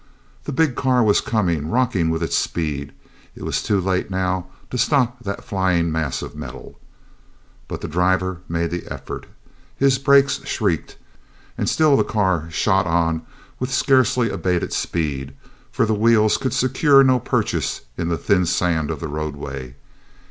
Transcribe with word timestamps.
The 0.45 0.51
big 0.51 0.73
car 0.73 1.03
was 1.03 1.21
coming, 1.21 1.69
rocking 1.69 2.09
with 2.09 2.23
its 2.23 2.35
speed; 2.35 2.91
it 3.35 3.43
was 3.43 3.61
too 3.61 3.79
late 3.79 4.09
now 4.09 4.47
to 4.71 4.77
stop 4.79 5.21
that 5.23 5.43
flying 5.43 5.91
mass 5.91 6.23
of 6.23 6.35
metal. 6.35 6.79
But 7.67 7.81
the 7.81 7.87
driver 7.87 8.39
made 8.49 8.71
the 8.71 8.87
effort. 8.91 9.27
His 9.77 9.99
brakes 9.99 10.43
shrieked, 10.43 10.97
and 11.55 11.69
still 11.69 11.95
the 11.95 12.03
car 12.03 12.49
shot 12.49 12.87
on 12.87 13.21
with 13.59 13.71
scarcely 13.71 14.31
abated 14.31 14.73
speed, 14.73 15.35
for 15.71 15.85
the 15.85 15.93
wheels 15.93 16.37
could 16.37 16.53
secure 16.55 17.03
no 17.03 17.19
purchase 17.19 17.81
in 17.95 18.09
the 18.09 18.17
thin 18.17 18.47
sand 18.47 18.89
of 18.89 19.01
the 19.01 19.07
roadway. 19.07 19.75